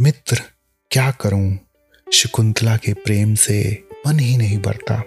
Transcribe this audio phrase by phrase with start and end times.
[0.00, 0.42] मित्र,
[0.90, 1.58] क्या करूँ?
[2.12, 5.02] शकुंतला के प्रेम से मन ही नहीं बढ़ता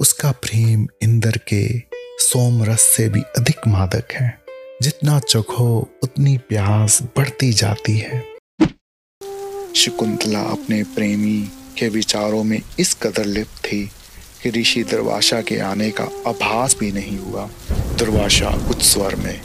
[0.00, 1.78] उसका प्रेम इंद्र के
[2.18, 4.38] सोम रस से भी अधिक मादक है।
[4.82, 8.22] जितना चखो उतनी प्यास बढ़ती जाती है।
[9.76, 13.90] शकुंतला अपने प्रेमी के विचारों में इस कदर लिप्त थी
[14.42, 19.40] कि ऋषि दुर्वासा के आने का आभास भी नहीं हुआ। दुर्वासा उच्च स्वर में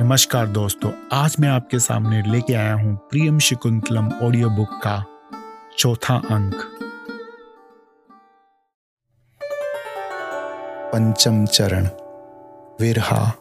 [0.00, 5.04] नमस्कार दोस्तों, आज मैं आपके सामने लेके आया हूँ प्रियम शिकुंतलम ऑडियो बुक का
[5.78, 6.54] चौथा अंक।
[10.92, 11.88] पंचम चरण,
[12.80, 13.32] विरहा।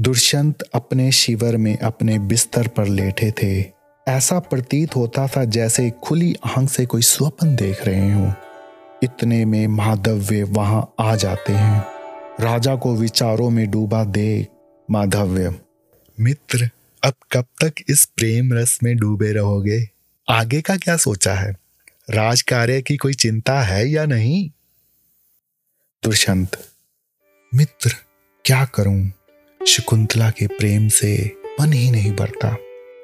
[0.00, 3.72] दुष्यंत अपने शिवर में अपने बिस्तर पर लेटे थे।
[4.12, 8.32] ऐसा प्रतीत होता था जैसे खुली आँख से कोई स्वप्न देख रहे हो।
[9.02, 11.86] इतने में माधव्य वहाँ आ जाते हैं।
[12.40, 14.48] राजा को विचारों में डूबा देख
[14.90, 15.60] माधव्य
[16.20, 16.70] मित्र,
[17.04, 19.90] अब कब तक इस प्रेम रस में डूबे रहोगे?
[20.28, 21.56] आगे का क्या सोचा है?
[22.10, 24.50] राज कार्य की कोई चिंता है या नहीं?
[26.04, 26.68] दुष्यंत।
[27.54, 27.94] मित्र,
[28.44, 29.12] क्या करूँ?
[29.66, 32.56] शकुंतला के प्रेम से मन ही नहीं बढ़ता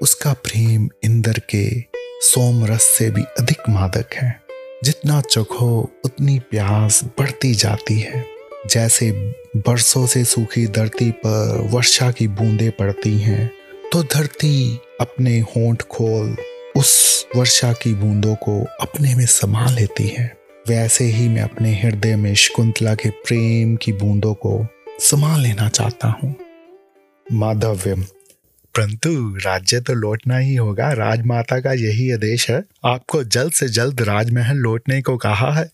[0.02, 1.84] उसका प्रेम इंद्र के
[2.20, 4.42] सोम रस से भी अधिक मादक है।
[4.84, 9.10] जितना चखो उतनी प्यास बढ़ती जाती है। जैसे
[9.56, 13.50] बरसों से सूखी धरती पर वर्षा की बूंदें पड़ती हैं
[13.92, 16.36] तो धरती अपने होंठ खोल
[16.76, 20.26] उस वर्षा की बूंदों को अपने में समा लेती है।
[20.68, 24.66] वैसे ही मैं अपने हृदय में शकुंतला के प्रेम की बूंदों को
[25.00, 26.34] समा लेना चाहता हूँ।
[27.26, 27.94] माधव्य,
[28.74, 34.02] परंतु राज्य तो लौटना ही होगा। राजमाता का यही आदेश है। आपको जल्द से जल्द
[34.02, 35.68] राजमहल लौटने को कहा है।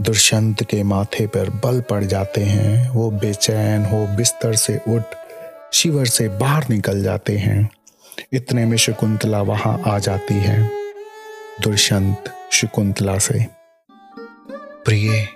[0.00, 5.02] दुष्यंत के माथे पर बल पड़ जाते हैं। वो बेचैन हो बिस्तर से उठ,
[5.72, 7.68] शिवर से बाहर निकल जाते हैं।
[8.32, 10.70] इतने में शकुंतला वहाँ आ जाती है,
[11.60, 13.46] दुष्यंत शकुंतला से।
[14.84, 15.28] प्रिय,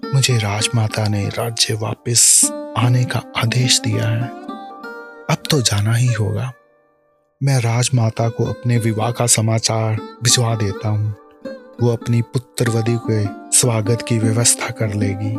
[0.00, 4.28] मुझे राजमाता ने राज्य वापस आने का आदेश दिया है।
[5.30, 6.52] अब तो जाना ही होगा।
[7.42, 11.14] मैं राजमाता को अपने विवाह का समाचार भिजवा देता हूँ।
[11.82, 13.24] वो अपनी पुत्रवधि के
[13.56, 15.34] स्वागत की व्यवस्था कर लेगी।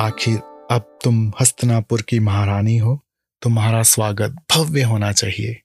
[0.00, 0.38] आखिर
[0.70, 3.04] अब तुम हस्तनापुर की महारानी हो
[3.42, 5.62] तुम्हारा स्वागत भव्य होना चाहिए।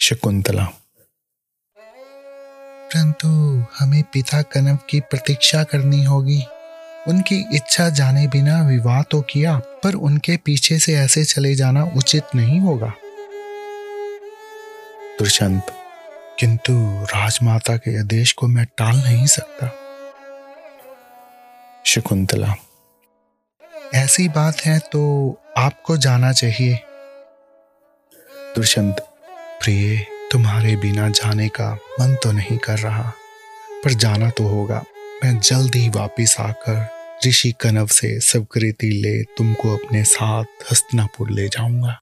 [0.00, 0.64] शकुंतला।
[2.88, 3.28] परंतु
[3.78, 6.42] हमें पिता कनव की प्रतीक्षा करनी होगी।
[7.08, 12.24] उनकी इच्छा जाने बिना विवाह तो किया पर उनके पीछे से ऐसे चले जाना उचित
[12.34, 12.92] नहीं होगा।
[15.18, 15.78] दुष्यंत।
[16.42, 16.72] किंतु
[17.04, 19.66] राजमाता के आदेश को मैं टाल नहीं सकता।
[21.86, 22.54] शकुंतला,
[23.94, 25.02] ऐसी बात है तो
[25.56, 26.78] आपको जाना चाहिए।
[28.56, 28.96] दुष्यंत,
[29.62, 33.12] प्रिय, तुम्हारे बिना जाने का मन तो नहीं कर रहा,
[33.84, 34.82] पर जाना तो होगा।
[35.24, 36.86] मैं जल्द ही वापिस आकर
[37.26, 41.98] ऋषि कनव से सबकृति ले तुमको अपने साथ हस्तनापुर ले जाऊँगा।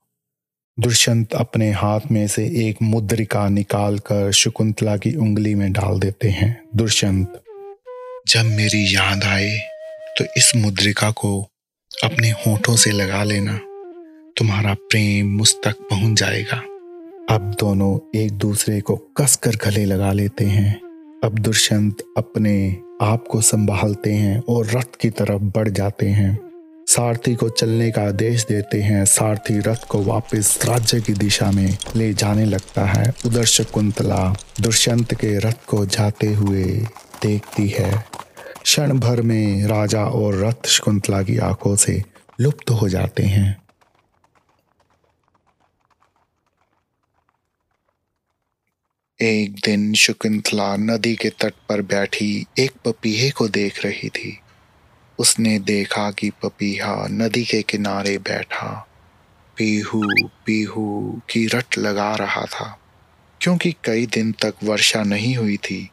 [0.81, 6.63] दुष्यंत अपने हाथ में से एक मुद्रिका निकालकर शकुंतला की उंगली में डाल देते हैं।
[6.75, 7.41] दुष्यंत,
[8.27, 9.59] जब मेरी याद आए
[10.17, 11.41] तो इस मुद्रिका को
[12.03, 13.59] अपने होठों से लगा लेना।
[14.37, 16.57] तुम्हारा प्रेम मुझ तक पहुँच जाएगा।
[17.29, 20.75] अब दोनों एक दूसरे को कसकर गले लगा लेते हैं।
[21.23, 26.50] अब दुष्यंत अपने आप को संभालते हैं और रथ की तरफ़ बढ़ जाते हैं।
[26.91, 31.77] सारथी को चलने का आदेश देते हैं। सारथी रथ को वापस राज्य की दिशा में
[31.95, 36.63] ले जाने लगता है। उधर शकुंतला दुष्यंत के रथ को जाते हुए
[37.21, 38.05] देखती है।
[38.63, 42.03] क्षण भर में राजा और रथ शकुंतला की आँखों से
[42.41, 43.61] लुप्त हो जाते हैं।
[49.21, 54.40] एक दिन शकुंतला नदी के तट पर बैठी एक पपीहे को देख रही थी।
[55.21, 58.69] उसने देखा कि पपीहा नदी के किनारे बैठा।
[59.57, 60.01] पीहू
[60.45, 62.77] पीहू की रट लगा रहा था,
[63.41, 65.89] क्योंकि कई दिन तक वर्षा नहीं हुई थी।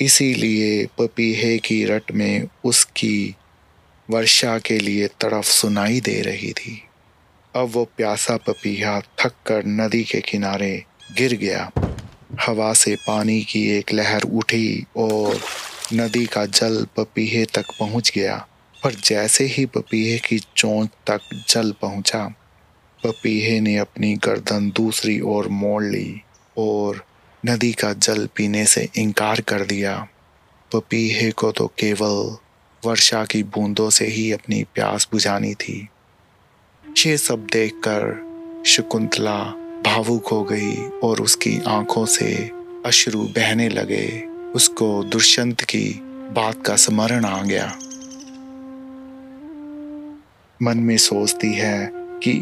[0.00, 3.34] इसीलिए पपीहे की रट में उसकी
[4.08, 6.82] वर्षा के लिए तड़फ सुनाई दे रही थी।
[7.54, 10.74] अब वो प्यासा पपीहा थक कर नदी के किनारे
[11.16, 11.70] गिर गया।
[12.40, 15.40] हवा से पानी की एक लहर उठी और
[15.94, 18.46] नदी का जल पपीहे तक पहुँच गया,
[18.84, 22.34] पर जैसे ही पपीहे की चोंच तक जल पहुँचा
[23.06, 26.22] पपीहे ने अपनी गर्दन दूसरी ओर मोड़ ली
[26.58, 27.04] और
[27.46, 30.08] नदी का जल पीने से इनकार कर दिया।
[30.72, 32.36] पपीहे को तो केवल
[32.82, 35.88] वर्षा की बूंदों से ही अपनी प्यास बुझानी थी।
[37.06, 39.38] ये सब देखकर शकुंतला
[39.84, 40.74] भावुक हो गई
[41.04, 42.50] और उसकी आँखों से
[42.86, 45.84] अश्रु बहने लगे। उसको दुष्यंत की
[46.34, 47.66] बात का स्मरण आ गया।
[50.60, 51.90] मन में सोचती है
[52.22, 52.32] कि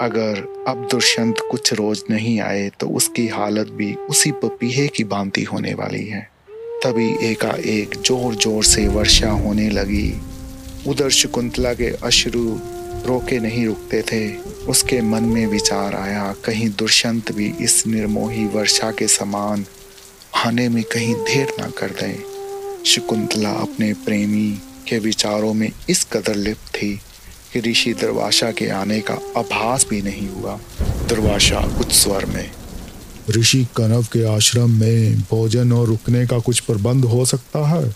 [0.00, 5.42] अगर अब दुष्यंत कुछ रोज नहीं आए तो उसकी हालत भी उसी पपीहे की भांति
[5.42, 6.22] होने वाली है।
[6.84, 10.10] तभी एकाएक ज़ोर ज़ोर से वर्षा होने लगी।
[10.86, 12.48] उधर शकुंतला के अश्रु
[13.06, 14.26] रोके नहीं रुकते थे।
[14.68, 19.64] उसके मन में विचार आया, कहीं दुष्यंत भी इस निर्मोही वर्षा के समान
[20.46, 22.22] आने में कहीं देर ना कर दें।
[22.86, 24.58] शकुंतला अपने प्रेमी
[24.88, 27.00] के विचारों में इस कदर लिप्त थी
[27.52, 32.50] कि ऋषि दुर्वासा के आने का आभास भी नहीं हुआ। दुर्वासा उच्च स्वर में
[33.30, 37.88] ऋषि कनव के आश्रम में भोजन और रुकने का कुछ प्रबंध हो सकता है?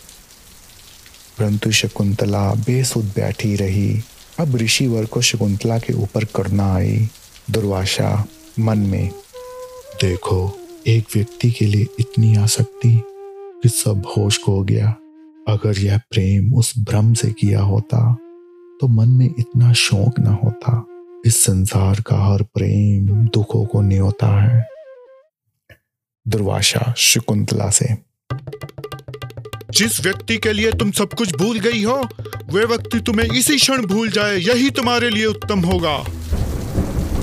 [1.38, 4.02] परंतु शकुंतला बेसुध बैठी रही।
[4.40, 7.08] अब ऋषि ऋषिवर को शकुंतला के ऊपर करना आई।
[7.50, 8.26] दुर्वासा
[8.60, 9.10] मन में
[10.02, 13.02] देखो एक व्यक्ति के लिए इतनी आसक्ति
[13.62, 14.88] कि सब होश खो गया।
[15.48, 18.14] अगर यह प्रेम उस भ्रम से किया होता
[18.80, 20.86] तो मन में इतना शौक न होता।
[21.26, 24.68] इस संसार का हर प्रेम दुखों को न्योता है।
[26.28, 27.96] दुर्वाशा शकुंतला से।
[29.70, 32.08] जिस व्यक्ति के लिए तुम सब कुछ भूल गई हो
[32.52, 35.96] वे व्यक्ति तुम्हें इसी क्षण भूल जाए यही तुम्हारे लिए उत्तम होगा।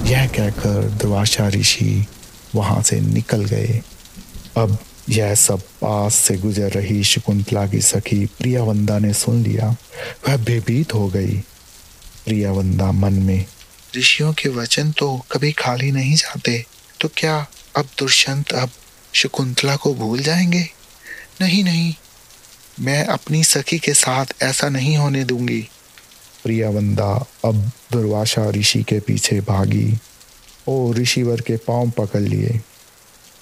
[0.10, 2.06] यह कहकर दुर्वाशा ऋषि
[2.56, 3.82] वहाँ से निकल गए।
[4.58, 4.78] अब
[5.10, 9.76] यह सब पास से गुजर रही शकुंतला की सखी प्रियावंदा ने सुन लिया।
[10.28, 11.38] वह भयभीत हो गई।
[12.26, 13.46] प्रियावंदा मन में,
[13.98, 16.66] ऋषियों के वचन तो कभी खाली नहीं जाते
[17.02, 17.38] तो क्या
[17.78, 18.70] अब दुष्यंत अब
[19.14, 20.68] शकुंतला को भूल जाएँगे?
[21.42, 21.94] नहीं नहीं,
[22.80, 25.62] मैं अपनी सखी के साथ ऐसा नहीं होने दूँगी।
[26.44, 27.56] प्रियावंदा अब
[27.92, 29.88] दुर्वासा ऋषि के पीछे भागी।
[30.70, 32.62] और ऋषिवर के पाँव पकड़ लिए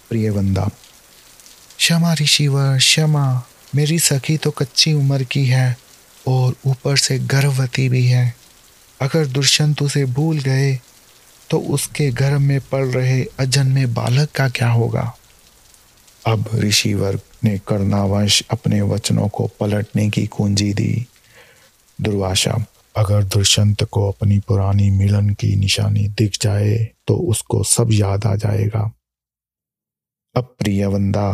[0.10, 0.70] प्रियवंदा
[1.78, 3.44] क्षमा ऋषिवर, क्षमा।
[3.76, 5.78] मेरी सखी तो कच्ची उम्र की है
[6.28, 8.36] और ऊपर से गर्भवती भी है।
[9.02, 10.80] अगर दुष्यंत उसे भूल गए
[11.50, 15.14] तो उसके गर्भ में पड़ रहे अजन्मे बालक का क्या होगा?
[16.28, 21.06] अब ऋषिवर ने कर्णावंश अपने वचनों को पलटने की कुंजी दी।
[22.02, 22.58] दुर्वासा
[22.98, 26.78] अगर दुष्यंत को अपनी पुरानी मिलन की निशानी दिख जाए
[27.08, 28.92] तो उसको सब याद आ जाएगा।
[30.36, 31.30] अब प्रियवंदा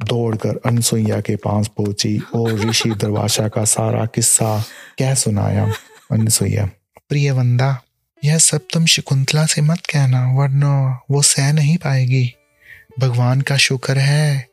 [0.00, 4.58] दौड़कर अनसुईया के पास पहुँची और ऋषि दरवाशा का सारा किस्सा
[4.98, 5.72] कह सुनाया।
[6.12, 6.68] अनसुईया
[7.08, 7.82] प्रियवंदा
[8.24, 12.34] यह सब तुम शकुंतला से मत कहना, वरना वो सह नहीं पाएगी।
[13.00, 14.48] भगवान का शुक्र है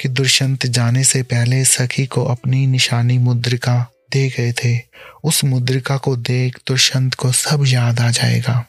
[0.00, 4.80] कि दुष्यंत जाने से पहले सखी को अपनी निशानी मुद्रिका दे गए थे।
[5.24, 8.64] उस मुद्रिका को देख दुष्यंत को सब याद आ जाएगा।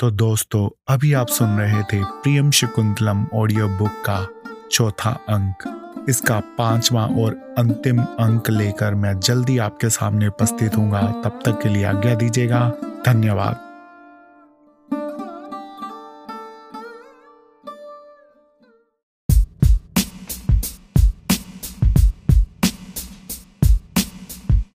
[0.00, 4.26] तो दोस्तों, अभी आप सुन रहे थे प्रियम शकुंतलम ऑडियो बुक का
[4.72, 5.76] चौथा अंक।
[6.08, 10.90] इसका पांचवा और अंतिम अंक लेकर मैं जल्दी आपके सामने उपस्थित हूँ
[11.22, 12.72] तब तक के लिए आज्ञा दीजिएगा।
[13.06, 13.69] धन्यवाद।